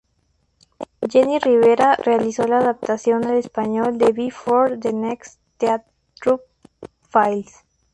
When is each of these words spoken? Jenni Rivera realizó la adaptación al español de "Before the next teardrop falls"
Jenni 1.07 1.37
Rivera 1.37 1.93
realizó 1.95 2.47
la 2.47 2.57
adaptación 2.57 3.23
al 3.25 3.37
español 3.37 3.99
de 3.99 4.11
"Before 4.13 4.75
the 4.79 4.91
next 4.91 5.37
teardrop 5.59 6.41
falls" 7.07 7.53